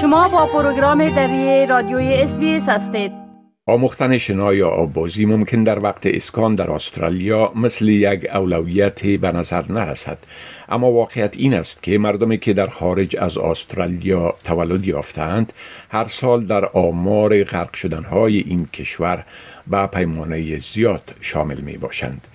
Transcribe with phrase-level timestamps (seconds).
[0.00, 3.12] شما با پروگرام دری رادیوی اس هستید.
[3.66, 9.62] آموختن شنا یا آببازی ممکن در وقت اسکان در استرالیا مثل یک اولویت به نظر
[9.72, 10.18] نرسد.
[10.68, 15.52] اما واقعیت این است که مردمی که در خارج از استرالیا تولد یافتند
[15.90, 19.24] هر سال در آمار غرق شدنهای این کشور
[19.66, 22.26] به پیمانه زیاد شامل می باشند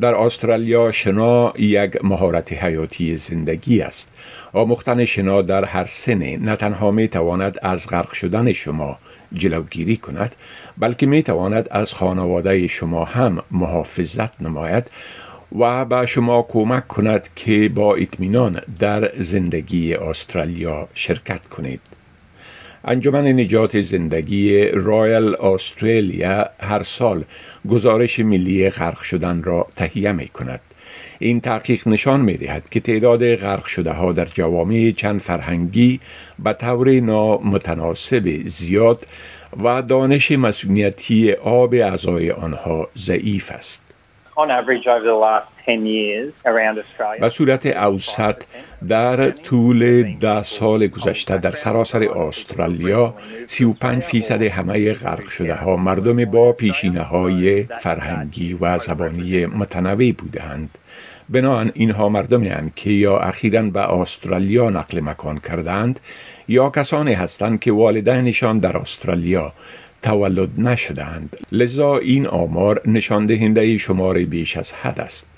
[0.00, 4.12] در استرالیا شنا یک مهارت حیاتی زندگی است
[4.52, 8.98] آموختن شنا در هر سنه نه تنها می تواند از غرق شدن شما
[9.32, 10.36] جلوگیری کند
[10.78, 14.90] بلکه می تواند از خانواده شما هم محافظت نماید
[15.58, 21.80] و به شما کمک کند که با اطمینان در زندگی استرالیا شرکت کنید.
[22.88, 27.24] انجمن نجات زندگی رایل استرالیا هر سال
[27.68, 30.60] گزارش ملی غرق شدن را تهیه می کند.
[31.18, 36.00] این تحقیق نشان می دهد که تعداد غرق شده ها در جوامع چند فرهنگی
[36.38, 39.06] به طور نامتناسب زیاد
[39.64, 43.94] و دانش مسئولیتی آب اعضای آنها ضعیف است.
[47.20, 48.42] به صورت اوسط
[48.88, 53.14] در طول ده سال گذشته در سراسر استرالیا
[53.46, 60.78] 35 فیصد همه غرق شده ها مردم با پیشینه های فرهنگی و زبانی متنوع بودند.
[61.28, 66.00] بنابراین اینها مردمی هستند که یا اخیرا به استرالیا نقل مکان کردند
[66.48, 69.52] یا کسانی هستند که والدینشان در استرالیا
[70.02, 75.35] تولد نشدند لذا این آمار نشان دهنده شمار بیش از حد است.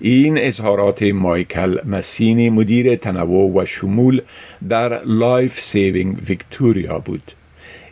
[0.00, 4.22] این اظهارات مایکل مسینی مدیر تنوع و شمول
[4.68, 7.32] در Life Saving Victoria بود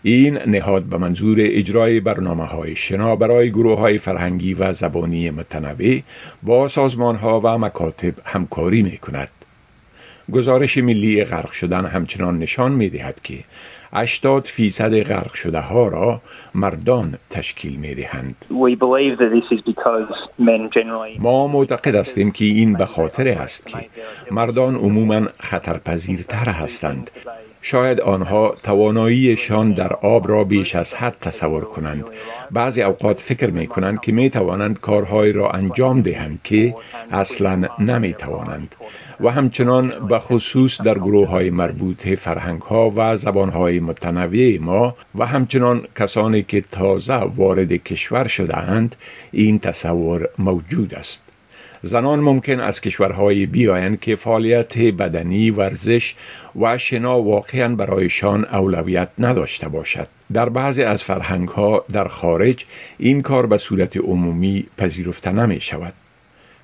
[0.02, 6.00] این نهاد به منظور اجرای برنامه های شنا برای گروه های فرهنگی و زبانی متنوع
[6.42, 9.28] با سازمان ها و مکاتب همکاری می کند.
[10.32, 13.38] گزارش ملی غرق شدن همچنان نشان می دهد که
[13.92, 16.20] 80 فیصد غرق شده ها را
[16.54, 18.44] مردان تشکیل می دهند.
[21.18, 23.78] ما معتقد هستیم که این به خاطر است که
[24.30, 27.10] مردان عموما خطرپذیرتر هستند.
[27.62, 32.04] شاید آنها تواناییشان در آب را بیش از حد تصور کنند.
[32.50, 36.74] بعضی اوقات فکر می کنند که می توانند کارهایی را انجام دهند که
[37.10, 38.74] اصلا نمی توانند
[39.20, 44.96] و همچنان به خصوص در گروه های مربوط فرهنگ ها و زبان های متنوع ما
[45.14, 48.96] و همچنان کسانی که تازه وارد کشور شده اند
[49.32, 51.22] این تصور موجود است.
[51.82, 56.14] زنان ممکن از کشورهای بیایند که فعالیت بدنی ورزش
[56.60, 60.08] و شنا واقعا برایشان اولویت نداشته باشد.
[60.32, 62.64] در بعضی از فرهنگ ها در خارج
[62.98, 65.92] این کار به صورت عمومی پذیرفته نمی شود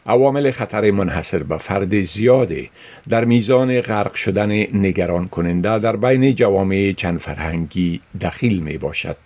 [0.06, 2.70] عوامل خطر منحصر به فرد زیاده
[3.08, 9.16] در میزان غرق شدن نگران کننده در بین جوامع چند فرهنگی دخیل می باشد.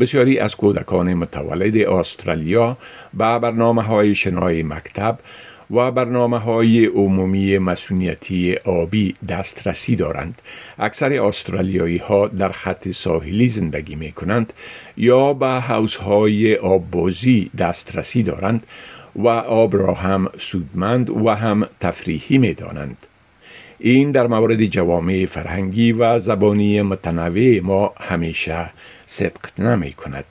[0.00, 2.76] بسیاری از کودکان متولد استرالیا
[3.14, 5.18] به برنامه های شنای مکتب
[5.70, 10.42] و برنامه های عمومی مسئولیتی آبی دسترسی دارند.
[10.78, 14.52] اکثر استرالیایی ها در خط ساحلی زندگی می کنند
[14.96, 18.66] یا به حوز های آببازی دسترسی دارند
[19.16, 23.06] و آب را هم سودمند و هم تفریحی می دانند.
[23.78, 28.70] این در مورد جوامع فرهنگی و زبانی متنوع ما همیشه
[29.06, 30.24] صدق نمی کند.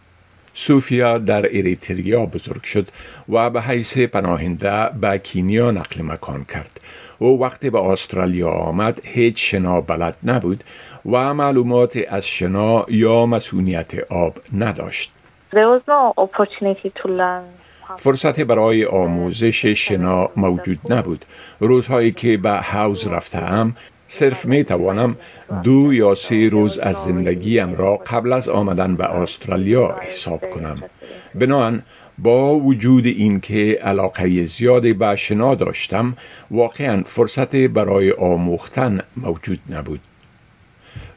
[0.53, 2.87] سوفیا در اریتریا بزرگ شد
[3.29, 6.79] و به حیث پناهنده به کینیا نقل مکان کرد.
[7.19, 10.63] او وقتی به استرالیا آمد هیچ شنا بلد نبود
[11.05, 15.11] و معلومات از شنا یا مسئولیت آب نداشت.
[17.97, 21.25] فرصت برای آموزش شنا موجود نبود.
[21.59, 23.75] روزهایی که به حوز رفتم
[24.07, 25.15] صرف می توانم
[25.63, 30.83] دو یا سه روز از زندگیم را قبل از آمدن به استرالیا حساب کنم.
[31.35, 31.81] بنابراین
[32.17, 36.15] با وجود اینکه علاقه زیادی به شنا داشتم
[36.51, 39.99] واقعا فرصت برای آموختن موجود نبود.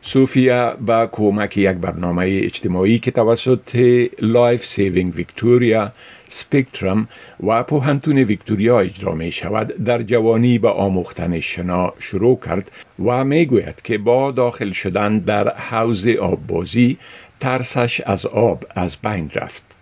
[0.08, 3.76] سوفیا با کمک یک برنامه اجتماعی که توسط
[4.20, 5.92] Life Saving Victoria،
[6.28, 7.08] Spectrum
[7.46, 12.70] و پوهنتون ویکتوریا اجرا می شود در جوانی به آموختن شنا شروع کرد
[13.04, 16.98] و می گوید که با داخل شدن در حوض آببازی
[17.40, 19.75] ترسش از آب از بین رفت.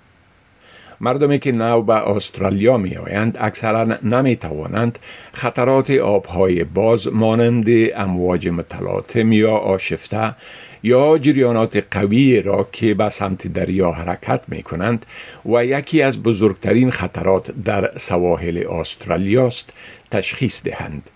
[1.00, 4.98] مردمی که نو به استرالیا می آیند اکثرا نمی توانند
[5.32, 10.34] خطرات آبهای باز مانند امواج متلاطم یا آشفته
[10.82, 15.06] یا جریانات قوی را که به سمت دریا حرکت می کنند
[15.46, 19.72] و یکی از بزرگترین خطرات در سواحل استرالیا است
[20.10, 21.10] تشخیص دهند.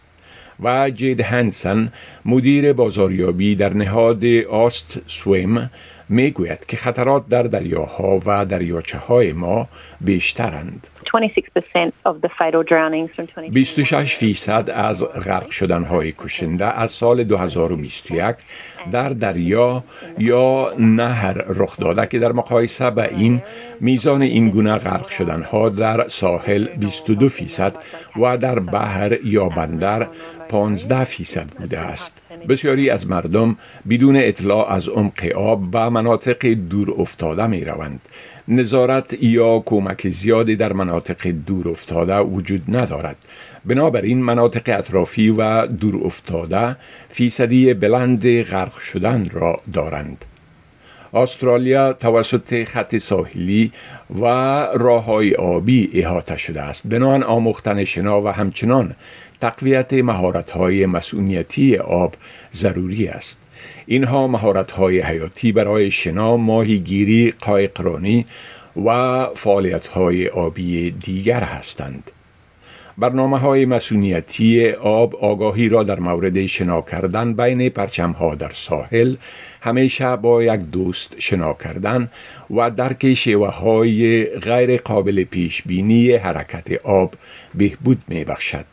[0.60, 1.92] و جید هنسن
[2.24, 5.70] مدیر بازاریابی در نهاد آست سویم
[6.08, 9.68] می گوید که خطرات در دریاها و دریاچه های ما
[10.00, 10.86] بیشترند.
[13.50, 18.36] 26 فیصد از غرق شدن های کشنده از سال 2021
[18.92, 19.84] در دریا
[20.18, 23.42] یا نهر رخ داده که در مقایسه به این
[23.80, 27.74] میزان این گونه غرق شدن ها در ساحل 22 فیصد
[28.16, 30.08] و در بحر یا بندر
[30.48, 32.27] 15 فیصد بوده است.
[32.48, 33.56] بسیاری از مردم
[33.90, 38.00] بدون اطلاع از عمق آب به مناطق دور افتاده می روند.
[38.48, 43.16] نظارت یا کمک زیادی در مناطق دور افتاده وجود ندارد.
[43.64, 46.76] بنابراین مناطق اطرافی و دور افتاده
[47.08, 50.24] فیصدی بلند غرق شدن را دارند.
[51.14, 53.72] استرالیا توسط خط ساحلی
[54.20, 54.24] و
[54.74, 56.86] راه های آبی احاطه شده است.
[56.86, 58.94] بنان آموختن شنا و همچنان
[59.40, 62.14] تقویت مهارت های مسئولیتی آب
[62.52, 63.38] ضروری است.
[63.86, 68.26] اینها مهارت های حیاتی برای شنا ماهیگیری قایقرانی
[68.86, 72.10] و فعالیت های آبی دیگر هستند.
[72.98, 79.16] برنامه های مسئولیتی آب آگاهی را در مورد شنا کردن بین پرچم ها در ساحل
[79.60, 82.10] همیشه با یک دوست شنا کردن
[82.50, 87.14] و درک شیوه های غیر قابل پیش بینی حرکت آب
[87.54, 88.64] بهبود می بخشد.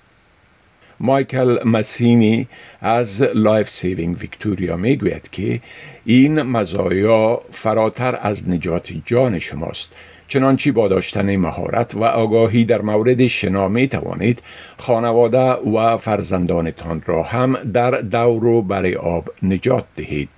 [1.00, 2.48] مایکل مسینی
[2.81, 5.62] از Life Saving Victoria می گوید که
[6.06, 9.94] این مزایا فراتر از نجات جان شماست
[10.27, 14.44] چنانچه با داشتن مهارت و آگاهی در مورد شنا می توانید
[14.77, 20.30] خانواده و فرزندانتان را هم در دور و بر آب نجات دهید.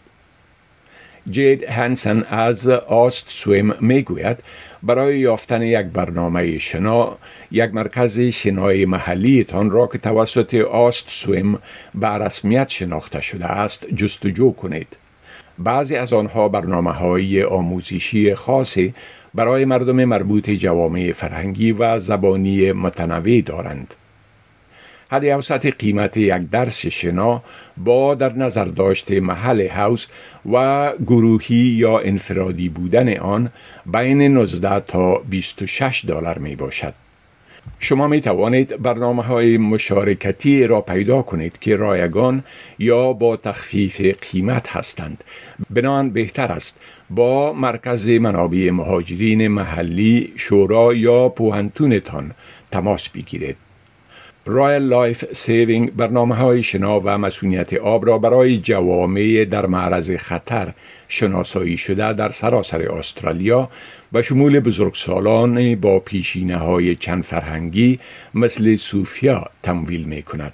[1.30, 4.44] جید هنسن از AUSTSWIM می گوید
[4.84, 7.18] برای یافتن یک برنامه شنا
[7.51, 11.60] یک مرکز شنای محلیتان را که توسط آست سویم
[11.95, 14.98] به رسمیت شناخته شده است جستجو کنید.
[15.59, 18.94] بعضی از آنها برنامه های آموزشی خاصی
[19.33, 23.94] برای مردم مربوط جوامع فرهنگی و زبانی متنوع دارند.
[25.12, 27.44] حد اوسط قیمت یک درس شنا
[27.77, 30.07] با در نظر داشته محل هاوس
[30.51, 33.50] و گروهی یا انفرادی بودن آن
[33.86, 37.06] بین 19 تا 26 دلار می باشد.
[37.80, 42.44] شما می توانید برنامه های مشارکتی را پیدا کنید که رایگان
[42.80, 45.24] یا با تخفیف قیمت هستند.
[45.69, 46.78] بناً بهتر است
[47.10, 52.31] با مرکز منابع مهاجرین محلی شورا یا پوهنتونتان
[52.72, 53.67] تماس بگیرید.
[54.48, 60.74] Royal Life Saving برنامه های شنا و مسئولیت آب را برای جوامع در معرض خطر
[61.08, 63.70] شناسایی شده در سراسر استرالیا
[64.13, 68.00] به شمول بزرگسالان با پیشینه های چند فرهنگی
[68.34, 70.54] مثل سوفیا تمویل می کند.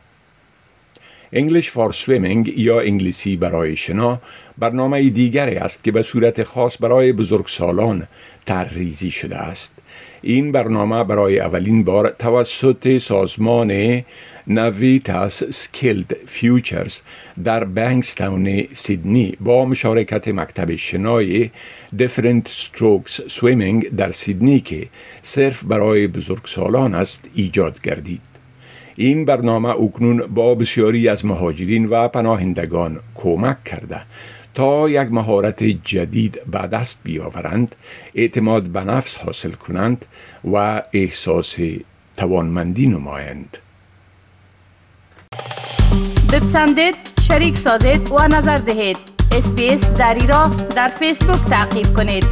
[1.33, 4.21] English for Swimming یا انگلیسی برای شنا
[4.57, 8.07] برنامه دیگری است که به صورت خاص برای بزرگسالان
[8.45, 9.75] طرح‌ریزی شده است.
[10.21, 14.01] این برنامه برای اولین بار توسط سازمان
[14.47, 17.01] Navitas Skilled Futures
[17.43, 21.49] در بنکستاون سیدنی با مشارکت مکتب شنای
[21.97, 24.87] Different Strokes Swimming در سیدنی که
[25.21, 28.32] صرف برای بزرگسالان است ایجاد گردید.
[28.95, 34.01] این برنامه اکنون با بسیاری از مهاجرین و پناهندگان کمک کرده
[34.53, 37.75] تا یک مهارت جدید به دست بیاورند
[38.15, 40.05] اعتماد به نفس حاصل کنند
[40.53, 41.55] و احساس
[42.15, 43.57] توانمندی نمایند.
[46.33, 48.97] بپسندید شریک سازید و نظر دهید.
[49.31, 52.25] اسپیس دری را در فیسبوک تعقیب کنید.